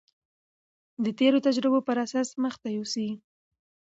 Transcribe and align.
د 1.03 1.05
تېرو 1.19 1.37
تجربو 1.47 1.79
پر 1.87 1.97
اساس 2.05 2.29
مخته 2.43 2.67
يوسي. 2.77 3.07